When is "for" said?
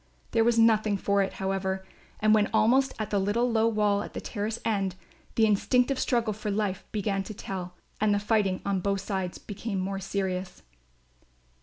0.97-1.21, 6.33-6.49